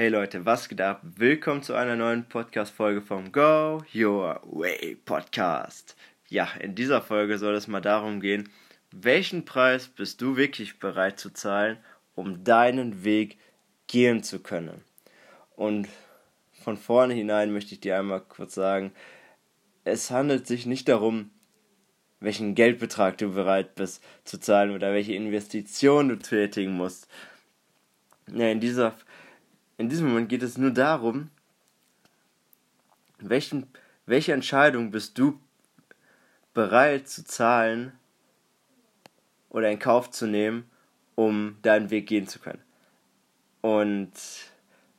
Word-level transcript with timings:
Hey 0.00 0.10
Leute, 0.10 0.46
was 0.46 0.68
geht 0.68 0.80
ab? 0.80 1.00
Willkommen 1.02 1.64
zu 1.64 1.74
einer 1.74 1.96
neuen 1.96 2.28
Podcast-Folge 2.28 3.02
vom 3.02 3.32
Go 3.32 3.82
Your 3.92 4.40
Way 4.44 4.94
Podcast. 5.04 5.96
Ja, 6.28 6.48
in 6.60 6.76
dieser 6.76 7.02
Folge 7.02 7.36
soll 7.36 7.56
es 7.56 7.66
mal 7.66 7.80
darum 7.80 8.20
gehen, 8.20 8.48
welchen 8.92 9.44
Preis 9.44 9.88
bist 9.88 10.20
du 10.20 10.36
wirklich 10.36 10.78
bereit 10.78 11.18
zu 11.18 11.30
zahlen, 11.30 11.78
um 12.14 12.44
deinen 12.44 13.02
Weg 13.02 13.38
gehen 13.88 14.22
zu 14.22 14.38
können? 14.38 14.84
Und 15.56 15.88
von 16.62 16.76
vorne 16.76 17.14
hinein 17.14 17.52
möchte 17.52 17.74
ich 17.74 17.80
dir 17.80 17.98
einmal 17.98 18.20
kurz 18.20 18.54
sagen, 18.54 18.92
es 19.82 20.12
handelt 20.12 20.46
sich 20.46 20.64
nicht 20.64 20.88
darum, 20.88 21.30
welchen 22.20 22.54
Geldbetrag 22.54 23.18
du 23.18 23.34
bereit 23.34 23.74
bist 23.74 24.00
zu 24.24 24.38
zahlen 24.38 24.70
oder 24.70 24.92
welche 24.92 25.14
Investition 25.14 26.08
du 26.08 26.16
tätigen 26.20 26.74
musst. 26.74 27.08
Ja, 28.32 28.48
in 28.48 28.60
dieser 28.60 28.94
in 29.78 29.88
diesem 29.88 30.08
Moment 30.08 30.28
geht 30.28 30.42
es 30.42 30.58
nur 30.58 30.72
darum, 30.72 31.30
welchen, 33.18 33.66
welche 34.06 34.32
Entscheidung 34.32 34.90
bist 34.90 35.16
du 35.18 35.40
bereit 36.52 37.08
zu 37.08 37.24
zahlen 37.24 37.92
oder 39.48 39.70
in 39.70 39.78
Kauf 39.78 40.10
zu 40.10 40.26
nehmen, 40.26 40.68
um 41.14 41.56
deinen 41.62 41.90
Weg 41.90 42.08
gehen 42.08 42.26
zu 42.26 42.40
können. 42.40 42.62
Und 43.60 44.12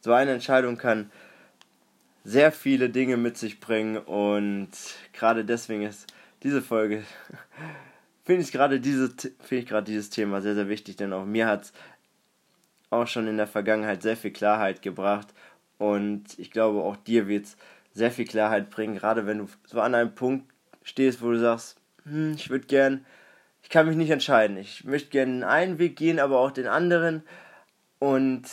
so 0.02 0.14
eine 0.14 0.32
Entscheidung 0.32 0.78
kann 0.78 1.12
sehr 2.24 2.52
viele 2.52 2.90
Dinge 2.90 3.18
mit 3.18 3.38
sich 3.38 3.60
bringen 3.60 3.98
und 3.98 4.70
gerade 5.14 5.44
deswegen 5.44 5.84
ist 5.84 6.08
diese 6.44 6.62
Folge 6.62 7.04
finde 8.26 8.44
ich 8.44 8.52
gerade 8.52 8.80
diese 8.80 9.10
finde 9.10 9.64
ich 9.64 9.66
gerade 9.66 9.86
dieses 9.86 10.10
Thema 10.10 10.42
sehr 10.42 10.56
sehr 10.56 10.70
wichtig, 10.70 10.98
denn 10.98 11.14
auch 11.14 11.26
mir 11.26 11.48
hat 11.48 11.64
es 11.64 11.74
auch 12.90 13.08
schon 13.08 13.28
in 13.28 13.38
der 13.38 13.48
Vergangenheit 13.48 14.02
sehr 14.02 14.18
viel 14.18 14.32
Klarheit 14.32 14.82
gebracht 14.82 15.28
und 15.78 16.38
ich 16.38 16.52
glaube 16.52 16.82
auch 16.82 16.96
dir 16.96 17.28
wird 17.28 17.46
es 17.46 17.58
sehr 17.94 18.12
viel 18.12 18.26
Klarheit 18.26 18.70
bringen, 18.70 18.96
gerade 18.96 19.26
wenn 19.26 19.40
du 19.40 19.48
so 19.66 19.82
an 19.82 19.96
einem 19.96 20.14
Punkt 20.14 20.52
stehst, 20.84 21.22
wo 21.22 21.32
du 21.32 21.40
sagst, 21.40 21.78
hm, 22.04 22.34
ich 22.36 22.50
würde 22.50 22.66
gern, 22.66 23.06
ich 23.62 23.70
kann 23.70 23.88
mich 23.88 23.96
nicht 23.96 24.10
entscheiden, 24.10 24.58
ich 24.58 24.84
möchte 24.84 25.10
gerne 25.10 25.32
den 25.34 25.44
einen 25.44 25.80
Weg 25.80 25.96
gehen, 25.96 26.20
aber 26.20 26.40
auch 26.40 26.52
den 26.52 26.68
anderen 26.68 27.24
und 28.00 28.44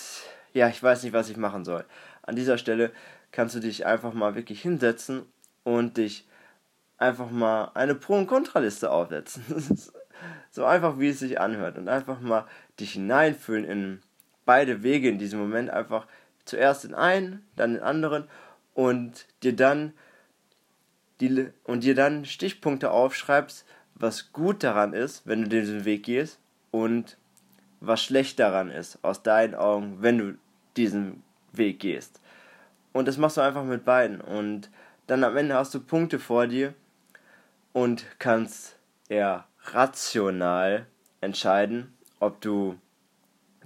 ja, 0.53 0.69
ich 0.69 0.83
weiß 0.83 1.03
nicht, 1.03 1.12
was 1.12 1.28
ich 1.28 1.37
machen 1.37 1.65
soll. 1.65 1.84
An 2.23 2.37
dieser 2.37 2.59
Stelle 2.59 2.91
kannst 3.31 3.55
du 3.55 3.61
dich 3.61 3.87
einfach 3.87 4.15
mal 4.15 4.34
wirklich 4.34 4.62
hinsetzen 4.62 5.23
und 5.65 5.97
dich 5.97 6.27
einfach 6.98 7.31
mal 7.31 7.71
eine 7.75 7.95
Pro- 7.95 8.17
und 8.17 8.27
Kontraliste 8.27 8.91
aufsetzen. 8.91 9.45
so 10.50 10.65
einfach, 10.65 10.98
wie 10.98 11.09
es 11.09 11.19
sich 11.19 11.41
anhört 11.41 11.77
und 11.78 11.89
einfach 11.89 12.21
mal 12.21 12.47
dich 12.81 12.93
hineinfühlen 12.93 13.65
in 13.65 14.03
beide 14.47 14.83
Wege 14.83 15.11
in 15.11 15.19
diesem 15.19 15.39
Moment 15.39 15.69
einfach 15.69 16.06
zuerst 16.47 16.86
in 16.86 16.94
einen, 16.94 17.44
dann 17.56 17.77
in 17.77 17.83
anderen 17.83 18.25
und 18.72 19.27
dir 19.42 19.55
dann 19.55 19.92
die, 21.20 21.48
und 21.64 21.84
dir 21.84 21.94
dann 21.94 22.25
Stichpunkte 22.25 22.91
aufschreibst, 22.91 23.66
was 23.94 24.33
gut 24.33 24.62
daran 24.62 24.92
ist, 24.92 25.27
wenn 25.27 25.42
du 25.42 25.48
diesen 25.48 25.84
Weg 25.84 26.05
gehst 26.05 26.38
und 26.70 27.19
was 27.80 28.03
schlecht 28.03 28.38
daran 28.38 28.70
ist, 28.70 28.98
aus 29.03 29.22
deinen 29.22 29.55
Augen, 29.55 29.98
wenn 30.00 30.19
du 30.19 30.38
diesen 30.77 31.22
Weg 31.53 31.81
gehst. 31.81 32.20
Und 32.92 33.08
das 33.08 33.19
machst 33.19 33.36
du 33.36 33.42
einfach 33.42 33.64
mit 33.64 33.84
beiden. 33.84 34.20
Und 34.20 34.70
dann 35.06 35.25
am 35.25 35.36
Ende 35.36 35.55
hast 35.55 35.75
du 35.75 35.81
Punkte 35.81 36.19
vor 36.19 36.47
dir 36.47 36.75
und 37.72 38.06
kannst 38.19 38.77
eher 39.08 39.47
rational 39.64 40.86
entscheiden, 41.20 41.94
ob 42.20 42.41
du 42.41 42.78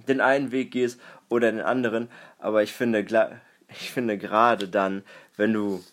den 0.07 0.21
einen 0.21 0.51
Weg 0.51 0.71
gehst 0.71 0.99
oder 1.29 1.51
den 1.51 1.61
anderen. 1.61 2.09
Aber 2.39 2.63
ich 2.63 2.73
finde, 2.73 3.05
ich 3.69 3.91
finde 3.91 4.17
gerade 4.17 4.67
dann, 4.67 5.03
wenn 5.37 5.53
du 5.53 5.83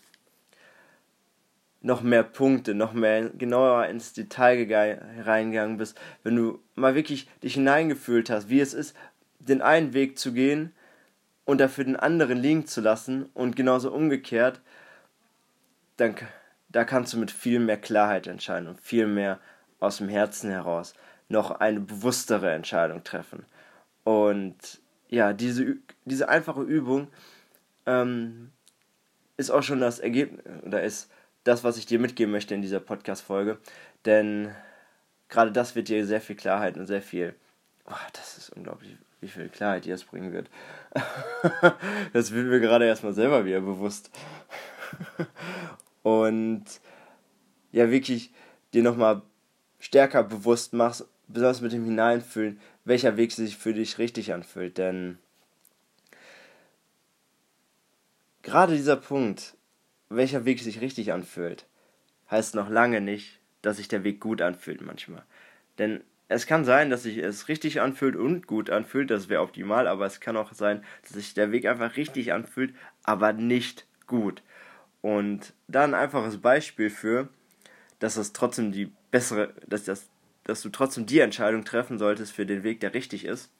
noch 1.80 2.02
mehr 2.02 2.24
Punkte, 2.24 2.74
noch 2.74 2.92
mehr 2.92 3.30
genauer 3.30 3.86
ins 3.86 4.12
Detail 4.12 5.00
reingegangen 5.24 5.76
bist, 5.76 5.98
wenn 6.24 6.36
du 6.36 6.60
mal 6.74 6.94
wirklich 6.94 7.28
dich 7.42 7.54
hineingefühlt 7.54 8.30
hast, 8.30 8.48
wie 8.48 8.60
es 8.60 8.74
ist, 8.74 8.96
den 9.38 9.62
einen 9.62 9.94
Weg 9.94 10.18
zu 10.18 10.32
gehen 10.32 10.72
und 11.44 11.60
dafür 11.60 11.84
den 11.84 11.96
anderen 11.96 12.38
liegen 12.38 12.66
zu 12.66 12.80
lassen 12.80 13.26
und 13.32 13.54
genauso 13.54 13.92
umgekehrt, 13.92 14.60
dann 15.96 16.16
da 16.68 16.84
kannst 16.84 17.14
du 17.14 17.18
mit 17.18 17.30
viel 17.30 17.60
mehr 17.60 17.78
Klarheit 17.78 18.26
entscheiden 18.26 18.68
und 18.68 18.80
viel 18.80 19.06
mehr 19.06 19.38
aus 19.80 19.98
dem 19.98 20.08
Herzen 20.08 20.50
heraus 20.50 20.94
noch 21.28 21.50
eine 21.50 21.80
bewusstere 21.80 22.52
Entscheidung 22.52 23.04
treffen. 23.04 23.44
Und 24.08 24.56
ja, 25.10 25.34
diese, 25.34 25.76
diese 26.06 26.30
einfache 26.30 26.62
Übung 26.62 27.08
ähm, 27.84 28.52
ist 29.36 29.50
auch 29.50 29.62
schon 29.62 29.80
das 29.80 29.98
Ergebnis, 29.98 30.40
oder 30.64 30.82
ist 30.82 31.10
das, 31.44 31.62
was 31.62 31.76
ich 31.76 31.84
dir 31.84 31.98
mitgeben 31.98 32.32
möchte 32.32 32.54
in 32.54 32.62
dieser 32.62 32.80
Podcast-Folge. 32.80 33.58
Denn 34.06 34.54
gerade 35.28 35.52
das 35.52 35.74
wird 35.74 35.88
dir 35.88 36.06
sehr 36.06 36.22
viel 36.22 36.36
Klarheit 36.36 36.78
und 36.78 36.86
sehr 36.86 37.02
viel. 37.02 37.34
Oh, 37.84 38.06
das 38.14 38.38
ist 38.38 38.48
unglaublich, 38.48 38.96
wie 39.20 39.28
viel 39.28 39.50
Klarheit 39.50 39.84
dir 39.84 39.92
das 39.92 40.04
bringen 40.04 40.32
wird. 40.32 40.48
das 42.14 42.32
wird 42.32 42.46
mir 42.46 42.60
gerade 42.60 42.86
erstmal 42.86 43.12
selber 43.12 43.44
wieder 43.44 43.60
bewusst. 43.60 44.10
und 46.02 46.64
ja, 47.72 47.90
wirklich 47.90 48.32
dir 48.72 48.82
nochmal 48.82 49.20
stärker 49.78 50.24
bewusst 50.24 50.72
machst, 50.72 51.06
besonders 51.28 51.60
mit 51.60 51.72
dem 51.72 51.84
Hineinfühlen, 51.84 52.60
welcher 52.84 53.16
Weg 53.16 53.32
sich 53.32 53.56
für 53.56 53.74
dich 53.74 53.98
richtig 53.98 54.32
anfühlt. 54.32 54.78
Denn 54.78 55.18
gerade 58.42 58.74
dieser 58.74 58.96
Punkt, 58.96 59.54
welcher 60.08 60.44
Weg 60.44 60.60
sich 60.60 60.80
richtig 60.80 61.12
anfühlt, 61.12 61.66
heißt 62.30 62.54
noch 62.54 62.68
lange 62.68 63.00
nicht, 63.00 63.38
dass 63.62 63.76
sich 63.76 63.88
der 63.88 64.04
Weg 64.04 64.20
gut 64.20 64.42
anfühlt 64.42 64.80
manchmal. 64.80 65.24
Denn 65.78 66.02
es 66.28 66.46
kann 66.46 66.64
sein, 66.64 66.90
dass 66.90 67.04
sich 67.04 67.18
es 67.18 67.48
richtig 67.48 67.80
anfühlt 67.80 68.14
und 68.14 68.46
gut 68.46 68.68
anfühlt, 68.68 69.10
das 69.10 69.28
wäre 69.28 69.42
optimal, 69.42 69.86
aber 69.86 70.04
es 70.06 70.20
kann 70.20 70.36
auch 70.36 70.52
sein, 70.52 70.84
dass 71.02 71.12
sich 71.12 71.34
der 71.34 71.52
Weg 71.52 71.66
einfach 71.66 71.96
richtig 71.96 72.32
anfühlt, 72.32 72.74
aber 73.02 73.32
nicht 73.32 73.86
gut. 74.06 74.42
Und 75.00 75.54
da 75.68 75.84
ein 75.84 75.94
einfaches 75.94 76.38
Beispiel 76.38 76.90
für, 76.90 77.28
dass 77.98 78.16
es 78.16 78.32
trotzdem 78.32 78.72
die 78.72 78.92
bessere, 79.10 79.54
dass 79.66 79.84
das 79.84 80.08
dass 80.48 80.62
du 80.62 80.70
trotzdem 80.70 81.04
die 81.04 81.20
Entscheidung 81.20 81.64
treffen 81.64 81.98
solltest 81.98 82.32
für 82.32 82.46
den 82.46 82.62
Weg, 82.62 82.80
der 82.80 82.94
richtig 82.94 83.26
ist, 83.26 83.52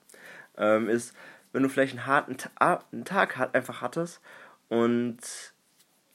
ähm, 0.57 0.89
ist, 0.89 1.15
wenn 1.53 1.63
du 1.63 1.69
vielleicht 1.69 1.93
einen 1.93 2.07
harten 2.07 2.39
Ta 2.39 2.83
einen 2.91 3.05
Tag 3.05 3.37
hat, 3.37 3.55
einfach 3.55 3.83
hattest 3.83 4.21
und 4.69 5.19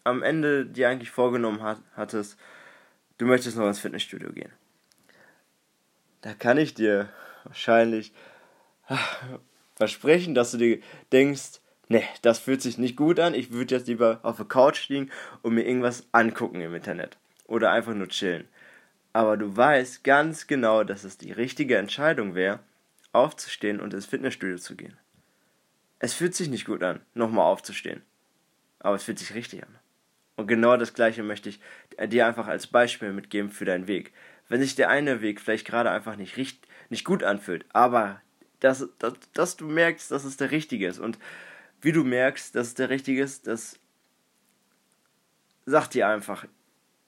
am 0.03 0.23
Ende 0.23 0.65
dir 0.65 0.89
eigentlich 0.89 1.11
vorgenommen 1.11 1.61
hat, 1.61 1.79
hattest, 1.95 2.37
du 3.19 3.27
möchtest 3.27 3.55
noch 3.55 3.67
ins 3.67 3.79
Fitnessstudio 3.79 4.31
gehen. 4.33 4.51
Da 6.21 6.33
kann 6.33 6.57
ich 6.57 6.73
dir 6.73 7.09
wahrscheinlich 7.43 8.11
versprechen, 9.75 10.33
dass 10.33 10.51
du 10.51 10.57
dir 10.57 10.79
denkst, 11.11 11.59
ne, 11.87 12.01
das 12.23 12.39
fühlt 12.39 12.63
sich 12.63 12.79
nicht 12.79 12.97
gut 12.97 13.19
an, 13.19 13.35
ich 13.35 13.51
würde 13.51 13.75
jetzt 13.75 13.87
lieber 13.87 14.21
auf 14.23 14.37
der 14.37 14.45
Couch 14.45 14.89
liegen 14.89 15.11
und 15.43 15.53
mir 15.53 15.67
irgendwas 15.67 16.07
angucken 16.13 16.61
im 16.61 16.73
Internet. 16.73 17.17
Oder 17.45 17.71
einfach 17.71 17.93
nur 17.93 18.07
chillen 18.07 18.47
aber 19.13 19.37
du 19.37 19.55
weißt 19.55 20.03
ganz 20.03 20.47
genau, 20.47 20.83
dass 20.83 21.03
es 21.03 21.17
die 21.17 21.31
richtige 21.31 21.77
Entscheidung 21.77 22.35
wäre, 22.35 22.59
aufzustehen 23.11 23.79
und 23.79 23.93
ins 23.93 24.07
Fitnessstudio 24.07 24.57
zu 24.57 24.75
gehen. 24.75 24.97
Es 25.99 26.13
fühlt 26.13 26.35
sich 26.35 26.49
nicht 26.49 26.65
gut 26.65 26.83
an, 26.83 26.99
nochmal 27.13 27.45
aufzustehen. 27.45 28.01
Aber 28.79 28.95
es 28.95 29.03
fühlt 29.03 29.19
sich 29.19 29.33
richtig 29.35 29.63
an. 29.63 29.75
Und 30.35 30.47
genau 30.47 30.75
das 30.77 30.93
gleiche 30.93 31.23
möchte 31.23 31.47
ich 31.47 31.61
dir 32.07 32.27
einfach 32.27 32.47
als 32.47 32.67
Beispiel 32.67 33.13
mitgeben 33.13 33.51
für 33.51 33.65
deinen 33.65 33.87
Weg. 33.87 34.11
Wenn 34.49 34.59
sich 34.59 34.75
der 34.75 34.89
eine 34.89 35.21
Weg 35.21 35.39
vielleicht 35.39 35.65
gerade 35.65 35.91
einfach 35.91 36.17
nicht, 36.17 36.35
richtig, 36.35 36.67
nicht 36.89 37.05
gut 37.05 37.23
anfühlt, 37.23 37.65
aber 37.71 38.19
dass, 38.59 38.87
dass, 38.97 39.13
dass 39.33 39.57
du 39.57 39.67
merkst, 39.67 40.11
dass 40.11 40.23
es 40.23 40.37
der 40.37 40.51
richtige 40.51 40.87
ist. 40.87 40.99
Und 40.99 41.19
wie 41.81 41.91
du 41.91 42.03
merkst, 42.03 42.55
dass 42.55 42.67
es 42.67 42.73
der 42.73 42.89
richtige 42.89 43.21
ist, 43.21 43.45
das 43.45 43.79
sagt 45.65 45.93
dir 45.93 46.07
einfach, 46.07 46.47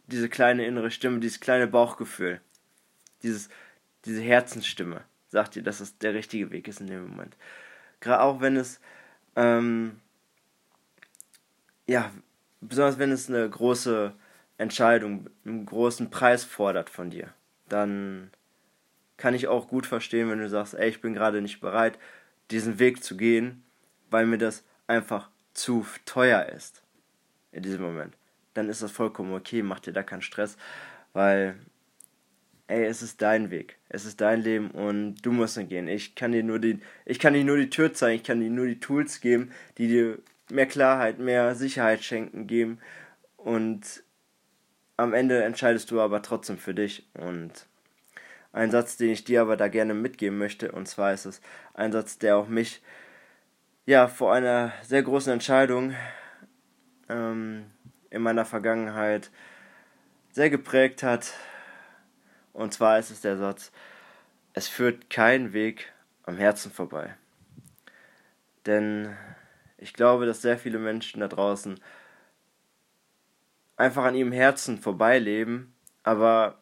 diese 0.07 0.29
kleine 0.29 0.65
innere 0.65 0.91
Stimme, 0.91 1.19
dieses 1.19 1.39
kleine 1.39 1.67
Bauchgefühl, 1.67 2.41
dieses, 3.23 3.49
diese 4.05 4.21
Herzensstimme 4.21 5.01
sagt 5.29 5.55
dir, 5.55 5.63
dass 5.63 5.79
es 5.79 5.97
der 5.97 6.13
richtige 6.13 6.51
Weg 6.51 6.67
ist 6.67 6.79
in 6.79 6.87
dem 6.87 7.07
Moment. 7.07 7.35
Gerade 7.99 8.21
auch 8.21 8.41
wenn 8.41 8.55
es, 8.55 8.79
ähm, 9.35 9.99
ja, 11.87 12.11
besonders 12.61 12.99
wenn 12.99 13.11
es 13.11 13.29
eine 13.29 13.49
große 13.49 14.13
Entscheidung, 14.57 15.29
einen 15.45 15.65
großen 15.65 16.09
Preis 16.09 16.43
fordert 16.43 16.89
von 16.89 17.09
dir, 17.09 17.33
dann 17.67 18.31
kann 19.17 19.33
ich 19.33 19.47
auch 19.47 19.67
gut 19.67 19.85
verstehen, 19.85 20.29
wenn 20.29 20.39
du 20.39 20.49
sagst, 20.49 20.73
ey, 20.73 20.89
ich 20.89 21.01
bin 21.01 21.13
gerade 21.13 21.41
nicht 21.41 21.61
bereit, 21.61 21.97
diesen 22.51 22.79
Weg 22.79 23.03
zu 23.03 23.17
gehen, 23.17 23.63
weil 24.09 24.25
mir 24.25 24.37
das 24.37 24.63
einfach 24.87 25.29
zu 25.53 25.85
teuer 26.05 26.45
ist 26.45 26.83
in 27.51 27.63
diesem 27.63 27.81
Moment 27.81 28.15
dann 28.55 28.69
ist 28.69 28.81
das 28.81 28.91
vollkommen 28.91 29.33
okay, 29.33 29.61
mach 29.61 29.79
dir 29.79 29.93
da 29.93 30.01
keinen 30.01 30.23
Stress, 30.23 30.57
weil 31.13 31.55
ey, 32.67 32.85
es 32.85 33.03
ist 33.03 33.21
dein 33.21 33.51
Weg, 33.51 33.77
es 33.89 34.05
ist 34.05 34.21
dein 34.21 34.41
Leben 34.41 34.71
und 34.71 35.17
du 35.23 35.31
musst 35.31 35.57
ihn 35.57 35.69
gehen. 35.69 35.87
Ich 35.87 36.15
kann 36.15 36.31
dir 36.31 36.43
nur 36.43 36.59
die, 36.59 36.79
ich 37.05 37.19
kann 37.19 37.33
dir 37.33 37.43
nur 37.43 37.57
die 37.57 37.69
Tür 37.69 37.93
zeigen, 37.93 38.15
ich 38.15 38.23
kann 38.23 38.39
dir 38.39 38.49
nur 38.49 38.65
die 38.65 38.79
Tools 38.79 39.21
geben, 39.21 39.51
die 39.77 39.87
dir 39.87 40.19
mehr 40.49 40.65
Klarheit, 40.65 41.19
mehr 41.19 41.53
Sicherheit 41.55 42.03
schenken, 42.03 42.47
geben 42.47 42.79
und 43.37 44.03
am 44.97 45.13
Ende 45.13 45.43
entscheidest 45.43 45.91
du 45.91 46.01
aber 46.01 46.21
trotzdem 46.21 46.57
für 46.57 46.73
dich 46.73 47.07
und 47.13 47.67
ein 48.53 48.71
Satz, 48.71 48.95
den 48.95 49.09
ich 49.09 49.25
dir 49.25 49.41
aber 49.41 49.57
da 49.57 49.67
gerne 49.67 49.93
mitgeben 49.93 50.37
möchte, 50.37 50.71
und 50.71 50.87
zwar 50.87 51.13
ist 51.13 51.25
es 51.25 51.41
ein 51.73 51.91
Satz, 51.91 52.17
der 52.17 52.37
auch 52.37 52.47
mich 52.47 52.81
ja 53.85 54.07
vor 54.07 54.33
einer 54.33 54.71
sehr 54.83 55.03
großen 55.03 55.33
Entscheidung 55.33 55.93
ähm, 57.09 57.65
in 58.15 58.21
meiner 58.21 58.45
Vergangenheit 58.45 59.29
sehr 60.31 60.49
geprägt 60.49 61.03
hat. 61.03 61.33
Und 62.53 62.73
zwar 62.73 62.97
ist 62.97 63.11
es 63.11 63.21
der 63.21 63.37
Satz, 63.37 63.71
es 64.53 64.67
führt 64.69 65.09
kein 65.09 65.51
Weg 65.51 65.91
am 66.23 66.37
Herzen 66.37 66.71
vorbei. 66.71 67.13
Denn 68.65 69.15
ich 69.77 69.93
glaube, 69.93 70.25
dass 70.25 70.41
sehr 70.41 70.57
viele 70.57 70.79
Menschen 70.79 71.19
da 71.19 71.27
draußen 71.27 71.79
einfach 73.75 74.05
an 74.05 74.15
ihrem 74.15 74.31
Herzen 74.31 74.77
vorbeileben, 74.77 75.73
aber 76.03 76.57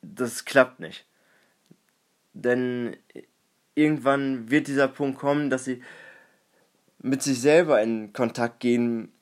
das 0.00 0.46
klappt 0.46 0.80
nicht. 0.80 1.06
Denn 2.32 2.96
irgendwann 3.74 4.50
wird 4.50 4.66
dieser 4.66 4.88
Punkt 4.88 5.18
kommen, 5.18 5.50
dass 5.50 5.66
sie 5.66 5.82
mit 6.98 7.22
sich 7.22 7.40
selber 7.40 7.82
in 7.82 8.14
Kontakt 8.14 8.60
gehen, 8.60 9.12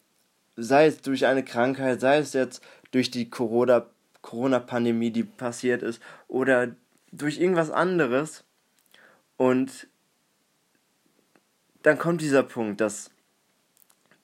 sei 0.56 0.86
es 0.86 1.00
durch 1.00 1.26
eine 1.26 1.44
Krankheit, 1.44 2.00
sei 2.00 2.18
es 2.18 2.32
jetzt 2.32 2.62
durch 2.90 3.10
die 3.10 3.30
Corona, 3.30 3.86
Corona-Pandemie, 4.20 5.10
die 5.10 5.24
passiert 5.24 5.82
ist, 5.82 6.02
oder 6.28 6.74
durch 7.10 7.40
irgendwas 7.40 7.70
anderes. 7.70 8.44
Und 9.36 9.88
dann 11.82 11.98
kommt 11.98 12.20
dieser 12.20 12.42
Punkt, 12.42 12.80
dass, 12.80 13.10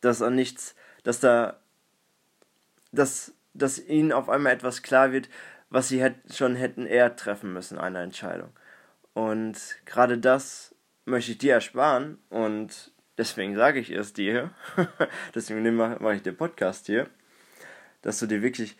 dass 0.00 0.22
an 0.22 0.34
nichts, 0.34 0.74
dass 1.02 1.20
da, 1.20 1.58
dass, 2.92 3.32
dass 3.54 3.78
ihnen 3.78 4.12
auf 4.12 4.28
einmal 4.28 4.52
etwas 4.52 4.82
klar 4.82 5.12
wird, 5.12 5.28
was 5.70 5.88
sie 5.88 6.00
hätt, 6.02 6.16
schon 6.34 6.54
hätten 6.54 6.86
eher 6.86 7.16
treffen 7.16 7.52
müssen, 7.52 7.78
eine 7.78 8.02
Entscheidung. 8.02 8.50
Und 9.12 9.56
gerade 9.84 10.18
das 10.18 10.74
möchte 11.04 11.32
ich 11.32 11.38
dir 11.38 11.54
ersparen 11.54 12.18
und 12.28 12.92
deswegen 13.18 13.56
sage 13.56 13.80
ich 13.80 13.90
es 13.90 14.12
dir, 14.12 14.50
deswegen 15.34 15.74
mache 15.76 16.14
ich 16.14 16.22
den 16.22 16.36
Podcast 16.36 16.86
hier, 16.86 17.08
dass 18.00 18.18
du 18.20 18.26
dir 18.26 18.40
wirklich 18.40 18.76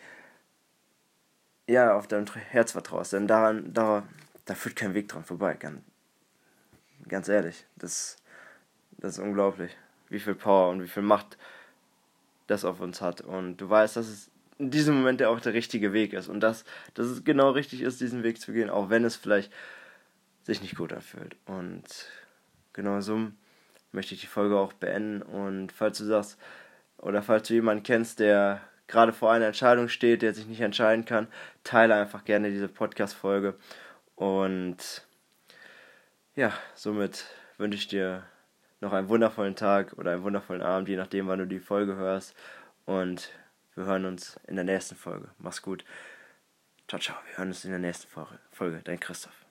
ja 1.67 1.95
auf 1.95 2.07
dein 2.07 2.25
Herz 2.25 2.71
vertraust, 2.71 3.13
denn 3.13 3.27
daran, 3.27 3.73
da, 3.73 4.07
da 4.45 4.55
führt 4.55 4.75
kein 4.75 4.95
Weg 4.95 5.09
dran 5.09 5.23
vorbei, 5.23 5.53
ganz, 5.53 5.81
ganz 7.07 7.27
ehrlich, 7.27 7.65
das, 7.75 8.17
das 8.97 9.13
ist 9.13 9.19
unglaublich, 9.19 9.77
wie 10.07 10.19
viel 10.19 10.35
Power 10.35 10.69
und 10.71 10.81
wie 10.81 10.87
viel 10.87 11.03
Macht 11.03 11.37
das 12.47 12.65
auf 12.65 12.79
uns 12.79 13.01
hat. 13.01 13.21
Und 13.21 13.57
du 13.57 13.69
weißt, 13.69 13.95
dass 13.95 14.07
es 14.07 14.31
in 14.57 14.71
diesem 14.71 14.95
Moment 14.95 15.19
der 15.19 15.29
auch 15.29 15.39
der 15.39 15.53
richtige 15.53 15.93
Weg 15.93 16.13
ist. 16.13 16.27
Und 16.27 16.41
dass, 16.41 16.65
dass 16.93 17.07
es 17.07 17.23
genau 17.23 17.51
richtig 17.51 17.81
ist, 17.81 18.01
diesen 18.01 18.23
Weg 18.23 18.41
zu 18.41 18.51
gehen, 18.51 18.69
auch 18.69 18.89
wenn 18.89 19.05
es 19.05 19.15
vielleicht 19.15 19.51
sich 20.43 20.61
nicht 20.61 20.75
gut 20.75 20.91
anfühlt. 20.91 21.37
Und 21.45 21.83
genau 22.73 23.01
so 23.01 23.31
möchte 23.91 24.15
ich 24.15 24.21
die 24.21 24.27
Folge 24.27 24.57
auch 24.57 24.73
beenden. 24.73 25.21
Und 25.21 25.71
falls 25.71 25.97
du 25.97 26.05
sagst, 26.05 26.37
oder 26.97 27.21
falls 27.21 27.47
du 27.47 27.53
jemanden 27.53 27.83
kennst, 27.83 28.19
der 28.19 28.61
gerade 28.87 29.13
vor 29.13 29.31
einer 29.31 29.45
Entscheidung 29.47 29.87
steht, 29.87 30.21
der 30.21 30.33
sich 30.33 30.47
nicht 30.47 30.61
entscheiden 30.61 31.05
kann, 31.05 31.27
teile 31.63 31.95
einfach 31.95 32.25
gerne 32.25 32.49
diese 32.49 32.67
Podcast-Folge. 32.67 33.55
Und 34.15 35.05
ja, 36.35 36.51
somit 36.75 37.25
wünsche 37.57 37.77
ich 37.77 37.87
dir 37.87 38.23
noch 38.81 38.93
einen 38.93 39.09
wundervollen 39.09 39.55
Tag 39.55 39.93
oder 39.93 40.11
einen 40.11 40.23
wundervollen 40.23 40.61
Abend, 40.61 40.89
je 40.89 40.95
nachdem, 40.95 41.27
wann 41.27 41.39
du 41.39 41.47
die 41.47 41.59
Folge 41.59 41.95
hörst. 41.95 42.35
Und 42.85 43.31
wir 43.75 43.85
hören 43.85 44.05
uns 44.05 44.39
in 44.47 44.55
der 44.55 44.65
nächsten 44.65 44.95
Folge. 44.95 45.29
Mach's 45.37 45.61
gut. 45.61 45.85
Ciao, 46.87 46.99
ciao. 46.99 47.17
Wir 47.27 47.37
hören 47.37 47.49
uns 47.49 47.63
in 47.65 47.71
der 47.71 47.79
nächsten 47.79 48.07
Folge. 48.51 48.81
Dein 48.83 48.99
Christoph. 48.99 49.48